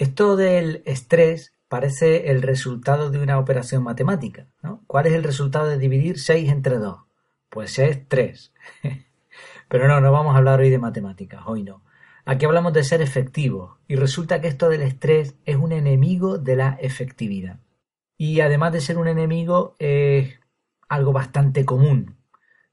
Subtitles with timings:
[0.00, 4.46] Esto del estrés parece el resultado de una operación matemática.
[4.62, 4.82] ¿no?
[4.86, 7.00] ¿Cuál es el resultado de dividir 6 entre 2?
[7.50, 8.50] Pues es 3.
[9.68, 11.84] Pero no, no vamos a hablar hoy de matemáticas, hoy no.
[12.24, 16.56] Aquí hablamos de ser efectivos y resulta que esto del estrés es un enemigo de
[16.56, 17.60] la efectividad.
[18.16, 20.40] Y además de ser un enemigo es
[20.88, 22.16] algo bastante común.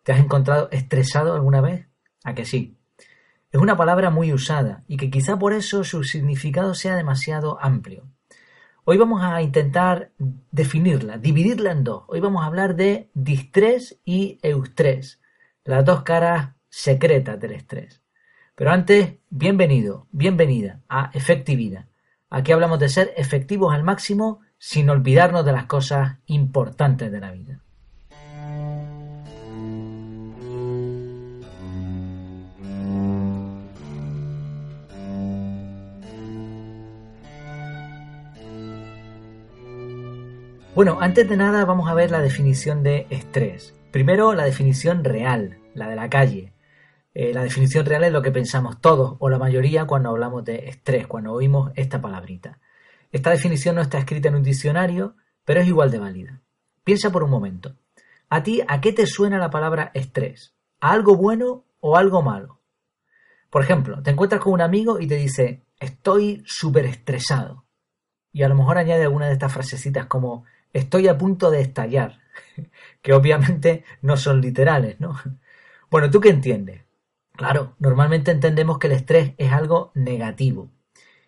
[0.04, 1.89] ¿Te has encontrado estresado alguna vez?
[2.23, 2.77] ¿A que sí?
[3.57, 8.03] Es una palabra muy usada y que quizá por eso su significado sea demasiado amplio.
[8.84, 10.11] Hoy vamos a intentar
[10.52, 12.03] definirla, dividirla en dos.
[12.05, 15.20] Hoy vamos a hablar de distrés y eustrés,
[15.63, 18.03] las dos caras secretas del estrés.
[18.53, 21.87] Pero antes, bienvenido, bienvenida a Efectividad.
[22.29, 27.31] Aquí hablamos de ser efectivos al máximo sin olvidarnos de las cosas importantes de la
[27.31, 27.63] vida.
[40.77, 43.73] Bueno, antes de nada vamos a ver la definición de estrés.
[43.89, 46.53] Primero la definición real, la de la calle.
[47.15, 50.70] Eh, la definición real es lo que pensamos todos o la mayoría cuando hablamos de
[50.70, 52.59] estrés, cuando oímos esta palabrita.
[53.11, 56.41] Esta definición no está escrita en un diccionario, pero es igual de válida.
[56.83, 57.75] Piensa por un momento.
[58.29, 60.53] ¿A ti a qué te suena la palabra estrés?
[60.79, 62.61] ¿A algo bueno o algo malo?
[63.49, 67.66] Por ejemplo, te encuentras con un amigo y te dice, estoy súper estresado.
[68.31, 72.19] Y a lo mejor añade alguna de estas frasecitas como, estoy a punto de estallar,
[73.01, 75.18] que obviamente no son literales, ¿no?
[75.90, 76.81] Bueno, ¿tú qué entiendes?
[77.34, 80.72] Claro, normalmente entendemos que el estrés es algo negativo.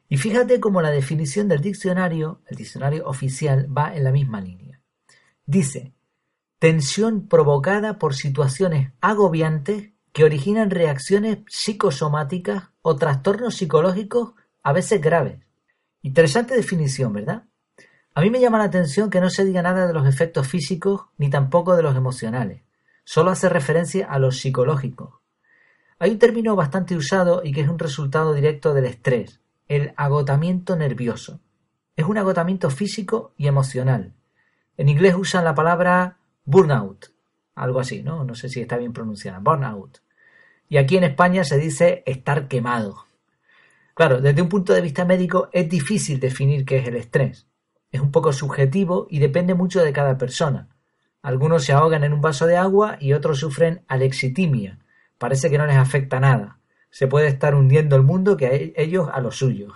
[0.10, 4.82] Y fíjate cómo la definición del diccionario, el diccionario oficial, va en la misma línea.
[5.46, 5.94] Dice,
[6.58, 15.40] tensión provocada por situaciones agobiantes que originan reacciones psicosomáticas o trastornos psicológicos a veces graves.
[16.02, 17.49] Interesante definición, ¿verdad?
[18.20, 21.04] A mí me llama la atención que no se diga nada de los efectos físicos
[21.18, 22.64] ni tampoco de los emocionales.
[23.06, 25.22] Solo hace referencia a los psicológicos.
[26.00, 29.40] Hay un término bastante usado y que es un resultado directo del estrés,
[29.70, 31.40] el agotamiento nervioso.
[31.96, 34.12] Es un agotamiento físico y emocional.
[34.76, 37.14] En inglés usan la palabra burnout,
[37.56, 38.26] algo así, ¿no?
[38.26, 40.00] No sé si está bien pronunciada, burnout.
[40.68, 43.06] Y aquí en España se dice estar quemado.
[43.94, 47.49] Claro, desde un punto de vista médico es difícil definir qué es el estrés.
[47.92, 50.70] Es un poco subjetivo y depende mucho de cada persona.
[51.22, 54.80] Algunos se ahogan en un vaso de agua y otros sufren alexitimia.
[55.18, 56.60] Parece que no les afecta nada.
[56.92, 59.74] Se puede estar hundiendo el mundo que a e-, ellos a los suyos.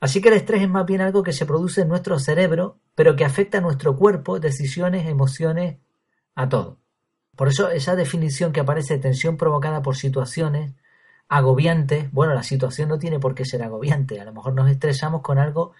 [0.00, 3.16] Así que el estrés es más bien algo que se produce en nuestro cerebro, pero
[3.16, 5.78] que afecta a nuestro cuerpo, decisiones, emociones,
[6.34, 6.78] a todo.
[7.36, 10.74] Por eso esa definición que aparece de tensión provocada por situaciones
[11.28, 15.22] agobiantes, bueno, la situación no tiene por qué ser agobiante, a lo mejor nos estresamos
[15.22, 15.72] con algo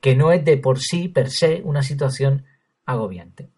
[0.00, 2.44] que no es de por sí, per se, una situación
[2.86, 3.50] agobiante.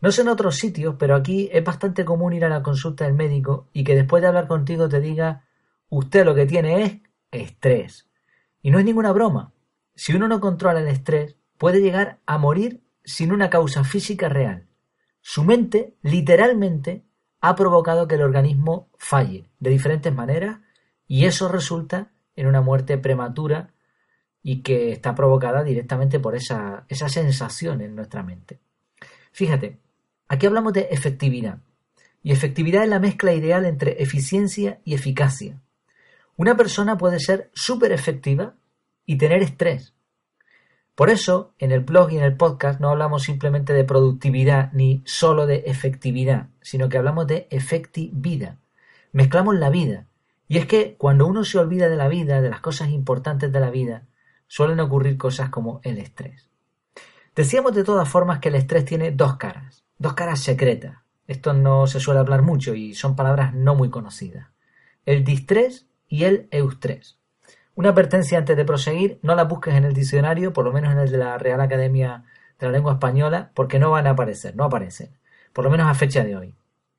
[0.00, 3.14] No sé en otros sitios, pero aquí es bastante común ir a la consulta del
[3.14, 5.44] médico y que después de hablar contigo te diga,
[5.88, 8.08] usted lo que tiene es estrés.
[8.62, 9.52] Y no es ninguna broma.
[9.94, 14.66] Si uno no controla el estrés, puede llegar a morir sin una causa física real.
[15.22, 17.04] Su mente, literalmente,
[17.40, 20.60] ha provocado que el organismo falle de diferentes maneras
[21.06, 23.72] y eso resulta en una muerte prematura
[24.48, 28.60] y que está provocada directamente por esa, esa sensación en nuestra mente.
[29.32, 29.80] Fíjate,
[30.28, 31.58] aquí hablamos de efectividad,
[32.22, 35.60] y efectividad es la mezcla ideal entre eficiencia y eficacia.
[36.36, 38.54] Una persona puede ser súper efectiva
[39.04, 39.94] y tener estrés.
[40.94, 45.02] Por eso, en el blog y en el podcast no hablamos simplemente de productividad ni
[45.06, 48.58] solo de efectividad, sino que hablamos de efectividad.
[49.10, 50.06] Mezclamos la vida.
[50.46, 53.58] Y es que cuando uno se olvida de la vida, de las cosas importantes de
[53.58, 54.06] la vida,
[54.46, 56.48] suelen ocurrir cosas como el estrés.
[57.34, 60.98] Decíamos de todas formas que el estrés tiene dos caras, dos caras secretas.
[61.26, 64.48] Esto no se suele hablar mucho y son palabras no muy conocidas.
[65.04, 67.18] El distrés y el eustrés.
[67.74, 70.98] Una advertencia antes de proseguir, no la busques en el diccionario, por lo menos en
[70.98, 72.24] el de la Real Academia
[72.58, 75.10] de la Lengua Española, porque no van a aparecer, no aparecen,
[75.52, 76.54] por lo menos a fecha de hoy.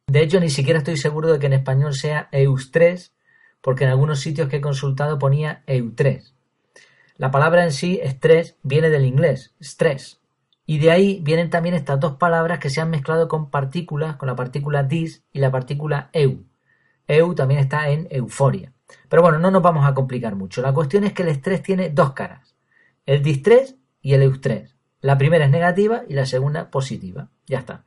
[0.05, 3.13] De hecho, ni siquiera estoy seguro de que en español sea eustrés,
[3.61, 6.36] porque en algunos sitios que he consultado ponía eutrés.
[7.17, 10.21] La palabra en sí, estrés, viene del inglés, stress.
[10.67, 14.27] Y de ahí vienen también estas dos palabras que se han mezclado con partículas, con
[14.27, 16.45] la partícula dis y la partícula eu.
[17.07, 18.71] Eu también está en euforia.
[19.09, 20.61] Pero bueno, no nos vamos a complicar mucho.
[20.61, 22.55] La cuestión es que el estrés tiene dos caras.
[23.05, 24.75] El distrés y el eustrés.
[25.01, 27.29] La primera es negativa y la segunda positiva.
[27.47, 27.85] Ya está.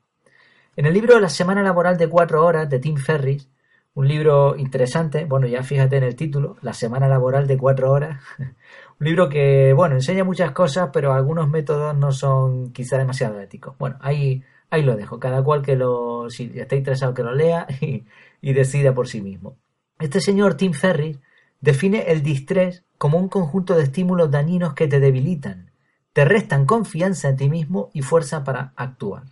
[0.74, 3.48] En el libro La semana laboral de cuatro horas de Tim Ferris,
[3.94, 8.22] Un libro interesante, bueno, ya fíjate en el título, La semana laboral de cuatro horas.
[8.38, 13.76] Un libro que, bueno, enseña muchas cosas, pero algunos métodos no son quizá demasiado éticos.
[13.78, 15.18] Bueno, ahí, ahí lo dejo.
[15.18, 18.04] Cada cual que lo, si está interesado, que lo lea y,
[18.40, 19.56] y decida por sí mismo.
[19.98, 21.18] Este señor Tim Ferris
[21.60, 25.72] define el distrés como un conjunto de estímulos dañinos que te debilitan,
[26.12, 29.24] te restan confianza en ti mismo y fuerza para actuar.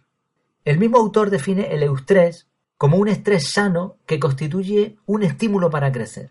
[0.64, 2.47] El mismo autor define el eustrés
[2.78, 6.30] como un estrés sano que constituye un estímulo para crecer.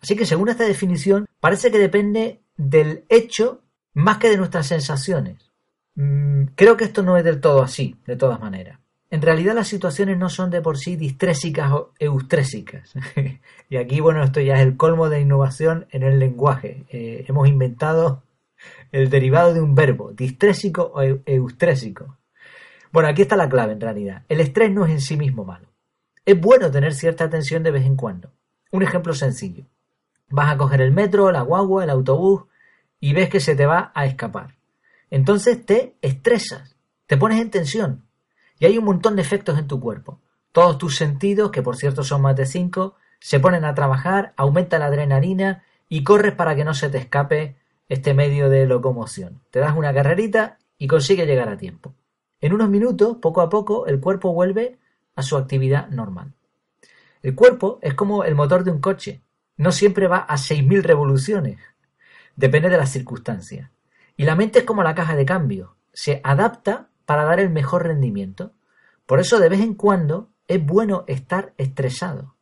[0.00, 3.62] Así que según esta definición, parece que depende del hecho
[3.94, 5.50] más que de nuestras sensaciones.
[5.94, 8.78] Mm, creo que esto no es del todo así, de todas maneras.
[9.08, 12.92] En realidad las situaciones no son de por sí distrésicas o eustrésicas.
[13.70, 16.84] y aquí, bueno, esto ya es el colmo de innovación en el lenguaje.
[16.90, 18.22] Eh, hemos inventado
[18.92, 22.18] el derivado de un verbo, distrésico o eustrésico.
[22.92, 24.24] Bueno, aquí está la clave en realidad.
[24.28, 25.68] El estrés no es en sí mismo malo.
[26.26, 28.32] Es bueno tener cierta tensión de vez en cuando.
[28.72, 29.64] Un ejemplo sencillo.
[30.28, 32.46] Vas a coger el metro, la guagua, el autobús
[32.98, 34.56] y ves que se te va a escapar.
[35.08, 36.74] Entonces te estresas,
[37.06, 38.06] te pones en tensión
[38.58, 40.20] y hay un montón de efectos en tu cuerpo.
[40.50, 44.80] Todos tus sentidos, que por cierto son más de cinco, se ponen a trabajar, aumenta
[44.80, 47.54] la adrenalina y corres para que no se te escape
[47.88, 49.42] este medio de locomoción.
[49.52, 51.94] Te das una carrerita y consigues llegar a tiempo.
[52.40, 54.80] En unos minutos, poco a poco, el cuerpo vuelve
[55.16, 56.34] a su actividad normal.
[57.22, 59.22] El cuerpo es como el motor de un coche,
[59.56, 61.58] no siempre va a 6.000 revoluciones,
[62.36, 63.70] depende de las circunstancias.
[64.16, 67.86] Y la mente es como la caja de cambio, se adapta para dar el mejor
[67.86, 68.52] rendimiento.
[69.06, 72.36] Por eso de vez en cuando es bueno estar estresado.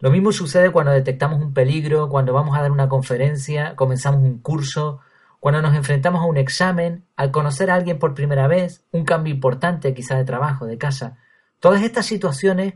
[0.00, 4.38] Lo mismo sucede cuando detectamos un peligro, cuando vamos a dar una conferencia, comenzamos un
[4.38, 5.00] curso,
[5.40, 9.32] cuando nos enfrentamos a un examen, al conocer a alguien por primera vez, un cambio
[9.32, 11.18] importante quizá de trabajo, de casa.
[11.64, 12.74] Todas estas situaciones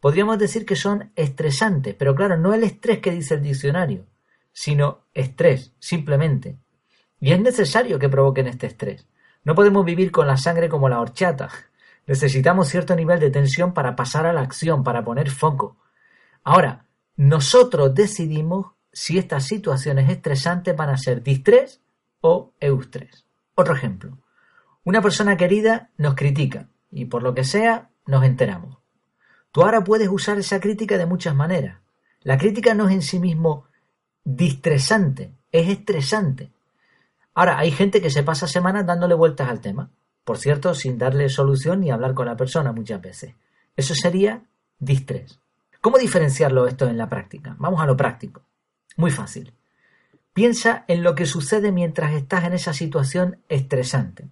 [0.00, 4.06] podríamos decir que son estresantes, pero claro, no el estrés que dice el diccionario,
[4.54, 6.56] sino estrés, simplemente.
[7.20, 9.06] Y es necesario que provoquen este estrés.
[9.44, 11.50] No podemos vivir con la sangre como la horchata.
[12.06, 15.76] Necesitamos cierto nivel de tensión para pasar a la acción, para poner foco.
[16.42, 16.86] Ahora,
[17.16, 21.82] nosotros decidimos si estas situaciones estresantes van a ser distrés
[22.22, 23.26] o eustrés.
[23.54, 24.16] Otro ejemplo.
[24.84, 28.78] Una persona querida nos critica y por lo que sea nos enteramos.
[29.50, 31.78] Tú ahora puedes usar esa crítica de muchas maneras.
[32.22, 33.66] La crítica no es en sí mismo
[34.24, 36.50] distresante, es estresante.
[37.34, 39.90] Ahora, hay gente que se pasa semanas dándole vueltas al tema.
[40.24, 43.34] Por cierto, sin darle solución ni hablar con la persona muchas veces.
[43.76, 44.42] Eso sería
[44.78, 45.40] distrés.
[45.80, 47.56] ¿Cómo diferenciarlo esto en la práctica?
[47.58, 48.42] Vamos a lo práctico.
[48.96, 49.52] Muy fácil.
[50.32, 54.28] Piensa en lo que sucede mientras estás en esa situación estresante.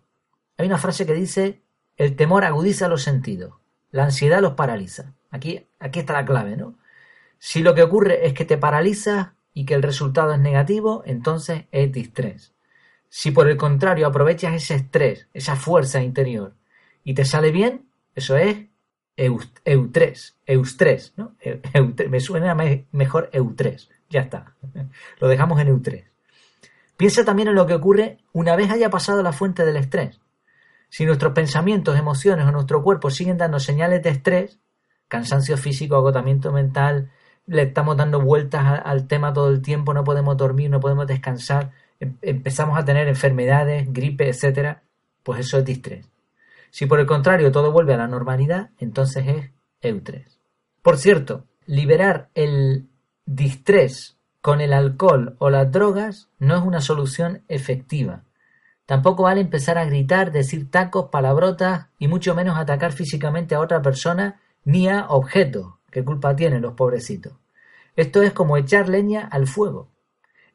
[0.57, 1.63] Hay una frase que dice,
[1.97, 3.55] el temor agudiza los sentidos.
[3.91, 5.15] La ansiedad los paraliza.
[5.31, 6.75] Aquí, aquí está la clave, ¿no?
[7.39, 11.65] Si lo que ocurre es que te paraliza y que el resultado es negativo, entonces
[11.73, 12.53] es distrés.
[13.09, 16.55] Si por el contrario aprovechas ese estrés, esa fuerza interior,
[17.03, 18.67] y te sale bien, eso es
[19.17, 21.35] eustrés, eustrés, ¿no?
[22.09, 22.55] me suena
[22.93, 23.91] mejor eustrés.
[24.09, 24.55] Ya está.
[25.21, 26.05] Lo dejamos en eustrés.
[26.97, 30.21] Piensa también en lo que ocurre una vez haya pasado la fuente del estrés.
[30.91, 34.59] Si nuestros pensamientos, emociones o nuestro cuerpo siguen dando señales de estrés,
[35.09, 37.11] cansancio físico, agotamiento mental,
[37.47, 41.71] le estamos dando vueltas al tema todo el tiempo, no podemos dormir, no podemos descansar,
[41.99, 44.83] em, empezamos a tener enfermedades, gripe, etcétera,
[45.23, 46.09] pues eso es distrés.
[46.71, 50.39] Si por el contrario todo vuelve a la normalidad, entonces es eustrés.
[50.83, 52.89] Por cierto, liberar el
[53.27, 58.25] distrés con el alcohol o las drogas no es una solución efectiva.
[58.91, 63.81] Tampoco vale empezar a gritar, decir tacos, palabrotas y mucho menos atacar físicamente a otra
[63.81, 65.75] persona ni a objetos.
[65.93, 67.35] ¿Qué culpa tienen los pobrecitos?
[67.95, 69.87] Esto es como echar leña al fuego.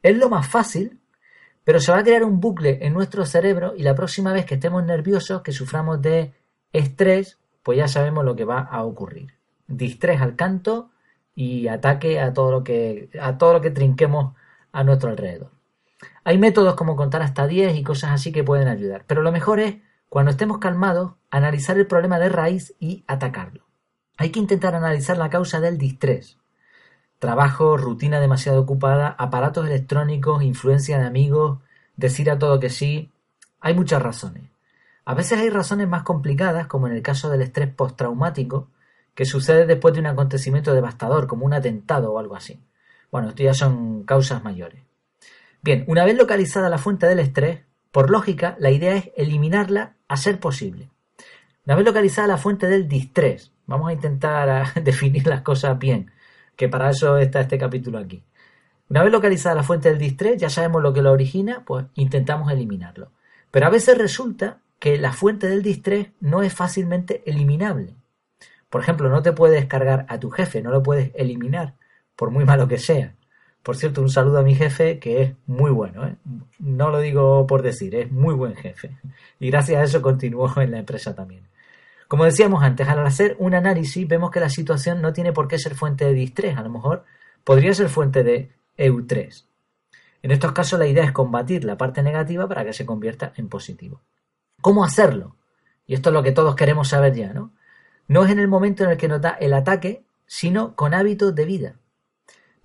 [0.04, 1.00] Es lo más fácil,
[1.64, 4.56] pero se va a crear un bucle en nuestro cerebro y la próxima vez que
[4.56, 6.34] estemos nerviosos, que suframos de
[6.74, 9.34] estrés, pues ya sabemos lo que va a ocurrir.
[9.66, 10.90] Distrés al canto
[11.36, 14.36] y ataque a todo lo que, a todo lo que trinquemos
[14.74, 15.55] a nuestro alrededor.
[16.24, 19.60] Hay métodos como contar hasta 10 y cosas así que pueden ayudar, pero lo mejor
[19.60, 19.78] es,
[20.10, 23.66] cuando estemos calmados, analizar el problema de raíz y atacarlo.
[24.18, 26.38] Hay que intentar analizar la causa del distrés.
[27.20, 31.60] Trabajo, rutina demasiado ocupada, aparatos electrónicos, influencia de amigos,
[31.96, 33.12] decir a todo que sí.
[33.60, 34.52] Hay muchas razones.
[35.06, 38.70] A veces hay razones más complicadas, como en el caso del estrés postraumático,
[39.14, 42.62] que sucede después de un acontecimiento devastador, como un atentado o algo así.
[43.12, 44.82] Bueno, esto ya son causas mayores.
[45.66, 50.16] Bien, una vez localizada la fuente del estrés, por lógica, la idea es eliminarla a
[50.16, 50.92] ser posible.
[51.66, 56.12] Una vez localizada la fuente del distrés, vamos a intentar definir las cosas bien.
[56.56, 58.24] que para eso está este capítulo aquí.
[58.90, 62.52] Una vez localizada la fuente del distrés, ya sabemos lo que lo origina, pues intentamos
[62.52, 63.12] eliminarlo.
[63.50, 67.96] Pero a veces resulta que la fuente del distrés no es fácilmente eliminable.
[68.70, 71.74] Por ejemplo, no te puedes cargar a tu jefe, no lo puedes eliminar,
[72.16, 73.16] por muy malo que sea.
[73.66, 76.06] Por cierto, un saludo a mi jefe, que es muy bueno.
[76.06, 76.16] ¿eh?
[76.60, 78.96] No lo digo por decir, es muy buen jefe.
[79.40, 81.48] Y gracias a eso continuó en la empresa también.
[82.08, 85.58] Como decíamos antes, al hacer un análisis vemos que la situación no tiene por qué
[85.58, 86.56] ser fuente de distrés.
[86.56, 87.06] A lo mejor
[87.44, 89.46] podría ser fuente de EU3.
[90.22, 93.50] En estos casos la idea es combatir la parte negativa para que se convierta en
[93.50, 94.00] positivo.
[94.62, 95.38] ¿Cómo hacerlo?
[95.88, 97.52] Y esto es lo que todos queremos saber ya, ¿no?
[98.08, 101.34] No es en el momento en el que nos da el ataque, sino con hábitos
[101.34, 101.76] de vida.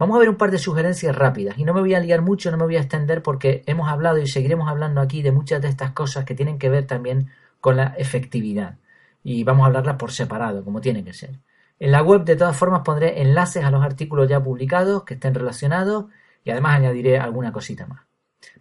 [0.01, 2.51] Vamos a ver un par de sugerencias rápidas y no me voy a liar mucho,
[2.51, 5.69] no me voy a extender porque hemos hablado y seguiremos hablando aquí de muchas de
[5.69, 7.29] estas cosas que tienen que ver también
[7.61, 8.79] con la efectividad
[9.23, 11.39] y vamos a hablarlas por separado, como tiene que ser.
[11.79, 15.35] En la web de todas formas pondré enlaces a los artículos ya publicados que estén
[15.35, 16.07] relacionados
[16.45, 18.01] y además añadiré alguna cosita más.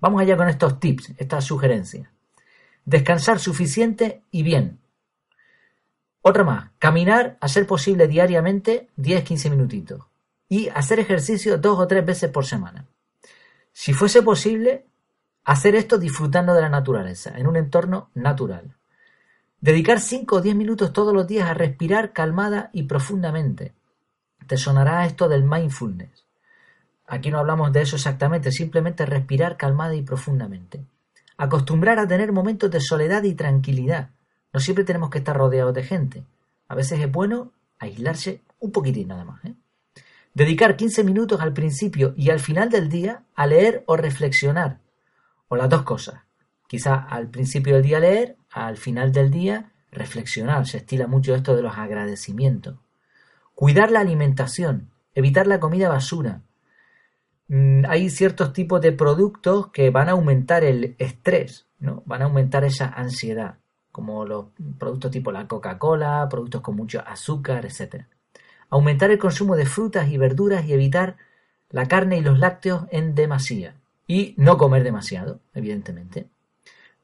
[0.01, 2.09] Vamos allá con estos tips, estas sugerencias.
[2.83, 4.79] Descansar suficiente y bien.
[6.21, 10.08] Otra más, caminar a ser posible diariamente 10-15 minutitos
[10.49, 12.85] y hacer ejercicio dos o tres veces por semana.
[13.71, 14.87] Si fuese posible,
[15.45, 18.75] hacer esto disfrutando de la naturaleza, en un entorno natural.
[19.61, 23.73] Dedicar 5 o 10 minutos todos los días a respirar calmada y profundamente.
[24.47, 26.25] Te sonará esto del mindfulness.
[27.05, 30.85] Aquí no hablamos de eso exactamente, simplemente respirar calmada y profundamente.
[31.37, 34.09] Acostumbrar a tener momentos de soledad y tranquilidad.
[34.53, 36.23] No siempre tenemos que estar rodeados de gente.
[36.67, 39.43] A veces es bueno aislarse un poquitín nada más.
[39.45, 39.53] ¿eh?
[40.39, 44.79] Dedicar 15 minutos al principio y al final del día a leer o reflexionar.
[45.49, 46.21] O las dos cosas.
[46.65, 50.65] Quizá al principio del día leer, al final del día reflexionar.
[50.65, 52.77] Se estila mucho esto de los agradecimientos.
[53.53, 54.91] Cuidar la alimentación.
[55.13, 56.41] Evitar la comida basura.
[57.49, 62.01] Mm, hay ciertos tipos de productos que van a aumentar el estrés, ¿no?
[62.05, 63.57] Van a aumentar esa ansiedad,
[63.91, 64.45] como los
[64.77, 68.05] productos tipo la Coca-Cola, productos con mucho azúcar, etc
[68.69, 71.17] aumentar el consumo de frutas y verduras y evitar
[71.69, 73.75] la carne y los lácteos en demasía.
[74.07, 76.27] Y no comer demasiado, evidentemente.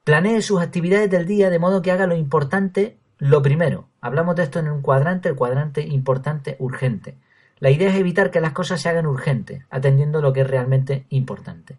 [0.04, 3.88] Planee sus actividades del día de modo que haga lo importante lo primero.
[4.02, 7.16] Hablamos de esto en un cuadrante, el cuadrante importante urgente.
[7.60, 11.06] La idea es evitar que las cosas se hagan urgentes, atendiendo lo que es realmente
[11.10, 11.78] importante.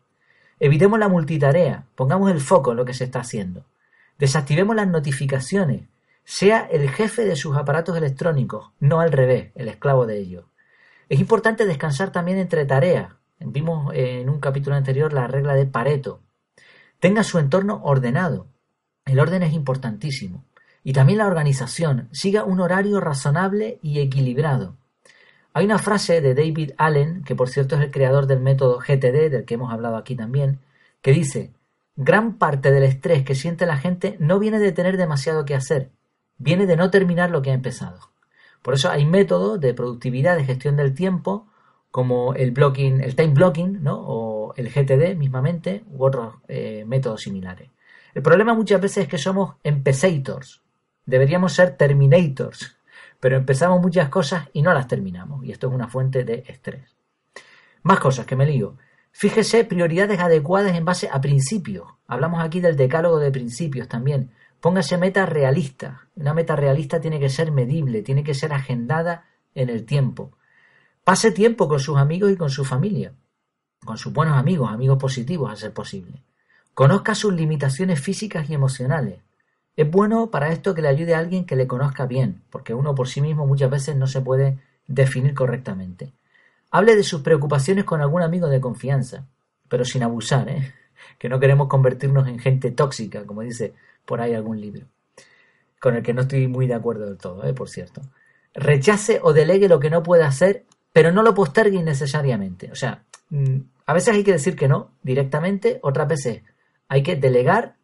[0.58, 3.64] Evitemos la multitarea, pongamos el foco en lo que se está haciendo.
[4.18, 5.82] Desactivemos las notificaciones,
[6.28, 10.44] sea el jefe de sus aparatos electrónicos, no al revés, el esclavo de ellos.
[11.08, 13.12] Es importante descansar también entre tareas.
[13.38, 16.20] Vimos en un capítulo anterior la regla de Pareto.
[16.98, 18.48] Tenga su entorno ordenado.
[19.04, 20.44] El orden es importantísimo.
[20.82, 22.08] Y también la organización.
[22.10, 24.74] Siga un horario razonable y equilibrado.
[25.52, 29.30] Hay una frase de David Allen, que por cierto es el creador del método GTD,
[29.30, 30.58] del que hemos hablado aquí también,
[31.02, 31.52] que dice,
[31.94, 35.92] gran parte del estrés que siente la gente no viene de tener demasiado que hacer,
[36.38, 38.10] viene de no terminar lo que ha empezado.
[38.62, 41.46] Por eso hay métodos de productividad, de gestión del tiempo,
[41.90, 43.98] como el blocking, el time blocking, ¿no?
[43.98, 47.70] o el GTD mismamente, u otros eh, métodos similares.
[48.14, 50.62] El problema muchas veces es que somos empezators,
[51.04, 52.76] deberíamos ser terminators,
[53.20, 56.96] pero empezamos muchas cosas y no las terminamos, y esto es una fuente de estrés.
[57.82, 58.76] Más cosas que me lío.
[59.12, 61.88] Fíjese prioridades adecuadas en base a principios.
[62.06, 64.32] Hablamos aquí del decálogo de principios también.
[64.66, 66.08] Póngase meta realista.
[66.16, 70.32] Una meta realista tiene que ser medible, tiene que ser agendada en el tiempo.
[71.04, 73.12] Pase tiempo con sus amigos y con su familia,
[73.84, 76.24] con sus buenos amigos, amigos positivos a ser posible.
[76.74, 79.20] Conozca sus limitaciones físicas y emocionales.
[79.76, 82.92] Es bueno para esto que le ayude a alguien que le conozca bien, porque uno
[82.92, 84.58] por sí mismo muchas veces no se puede
[84.88, 86.12] definir correctamente.
[86.72, 89.28] Hable de sus preocupaciones con algún amigo de confianza,
[89.68, 90.74] pero sin abusar, ¿eh?
[91.20, 93.74] que no queremos convertirnos en gente tóxica, como dice
[94.06, 94.86] por ahí algún libro,
[95.80, 97.52] con el que no estoy muy de acuerdo del todo, ¿eh?
[97.52, 98.00] por cierto.
[98.54, 102.72] Rechace o delegue lo que no puede hacer, pero no lo postergue innecesariamente.
[102.72, 106.42] O sea, mm, a veces hay que decir que no directamente, otras veces
[106.88, 107.76] hay que delegar,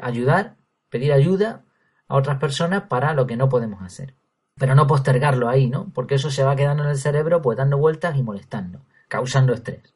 [0.00, 0.56] ayudar,
[0.88, 1.64] pedir ayuda
[2.06, 4.14] a otras personas para lo que no podemos hacer.
[4.56, 5.90] Pero no postergarlo ahí, ¿no?
[5.94, 9.94] Porque eso se va quedando en el cerebro pues dando vueltas y molestando, causando estrés.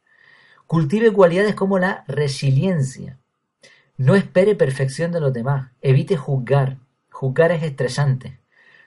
[0.67, 3.21] Cultive cualidades como la resiliencia,
[3.97, 5.71] no espere perfección de los demás.
[5.81, 6.79] Evite juzgar.
[7.11, 8.41] Juzgar es estresante.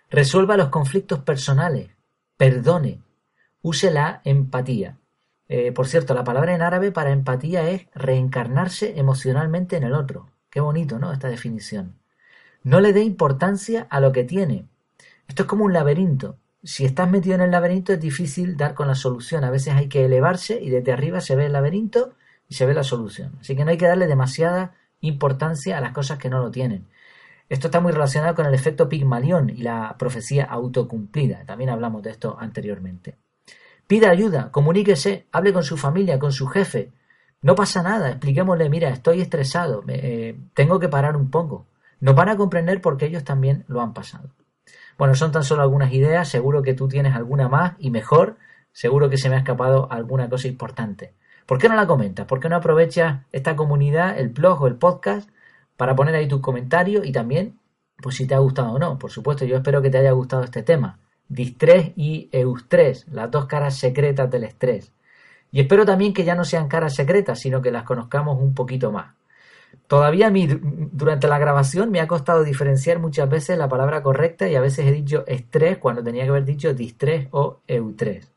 [0.09, 1.89] Resuelva los conflictos personales.
[2.37, 3.01] Perdone.
[3.61, 4.97] Use la empatía.
[5.47, 10.29] Eh, por cierto, la palabra en árabe para empatía es reencarnarse emocionalmente en el otro.
[10.49, 11.11] Qué bonito, ¿no?
[11.11, 11.95] Esta definición.
[12.63, 14.67] No le dé importancia a lo que tiene.
[15.27, 16.37] Esto es como un laberinto.
[16.61, 19.43] si estás metido en el laberinto es difícil dar con la solución.
[19.43, 22.13] A veces hay que elevarse y desde arriba se ve el laberinto
[22.49, 23.37] y se ve la solución.
[23.39, 26.87] Así que no hay que darle demasiada importancia a las cosas que no lo tienen.
[27.49, 31.45] Esto está muy relacionado con el efecto Pigmalión y la profecía autocumplida.
[31.45, 33.15] También hablamos de esto anteriormente.
[33.87, 36.91] Pida ayuda, comuníquese, hable con su familia, con su jefe.
[37.41, 41.65] No pasa nada, expliquémosle, mira, estoy estresado, eh, tengo que parar un poco.
[41.99, 44.29] Nos van a comprender porque ellos también lo han pasado.
[44.97, 48.37] Bueno, son tan solo algunas ideas, seguro que tú tienes alguna más y mejor,
[48.73, 51.13] seguro que se me ha escapado alguna cosa importante.
[51.49, 52.27] ¿Por qué no la comentas?
[52.27, 55.27] ¿Por qué no aprovechas esta comunidad, el blog o el podcast,
[55.77, 57.57] para poner ahí tus comentarios y también,
[57.97, 58.99] pues si te ha gustado o no?
[58.99, 60.99] Por supuesto, yo espero que te haya gustado este tema.
[61.27, 64.91] Distrés y eustrés, las dos caras secretas del estrés.
[65.51, 68.91] Y espero también que ya no sean caras secretas, sino que las conozcamos un poquito
[68.91, 69.15] más.
[69.87, 74.61] Todavía durante la grabación, me ha costado diferenciar muchas veces la palabra correcta y a
[74.61, 78.31] veces he dicho estrés cuando tenía que haber dicho distrés o eustrés.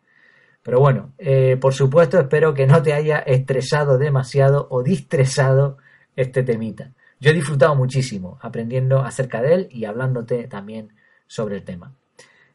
[0.63, 5.79] Pero bueno, eh, por supuesto espero que no te haya estresado demasiado o distresado
[6.15, 6.93] este temita.
[7.21, 10.95] Yo he disfrutado muchísimo aprendiendo acerca de él y hablándote también
[11.27, 11.95] sobre el tema.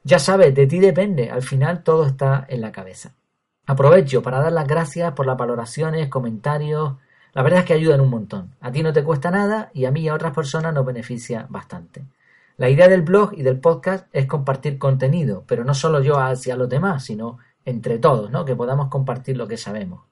[0.03, 3.13] Ya sabes, de ti depende, al final todo está en la cabeza.
[3.65, 6.95] Aprovecho para dar las gracias por las valoraciones, comentarios.
[7.33, 8.55] La verdad es que ayudan un montón.
[8.61, 11.45] A ti no te cuesta nada y a mí y a otras personas nos beneficia
[11.49, 12.05] bastante.
[12.55, 16.55] La idea del blog y del podcast es compartir contenido, pero no solo yo hacia
[16.55, 18.45] los demás, sino entre todos, ¿no?
[18.45, 20.05] Que podamos compartir lo que sabemos.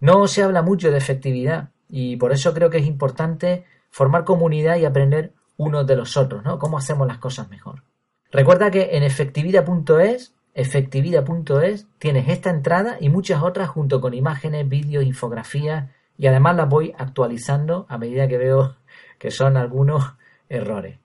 [0.00, 4.76] No se habla mucho de efectividad y por eso creo que es importante formar comunidad
[4.76, 6.58] y aprender unos de los otros, ¿no?
[6.58, 7.84] Cómo hacemos las cosas mejor.
[8.32, 15.04] Recuerda que en efectividad.es, efectividad.es, tienes esta entrada y muchas otras junto con imágenes, vídeos,
[15.04, 18.74] infografías y además las voy actualizando a medida que veo
[19.20, 20.14] que son algunos
[20.48, 20.98] errores.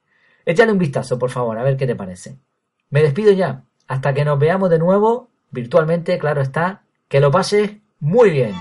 [0.43, 2.39] Échale un vistazo, por favor, a ver qué te parece.
[2.89, 3.63] Me despido ya.
[3.87, 8.53] Hasta que nos veamos de nuevo virtualmente, claro está, que lo pases muy bien.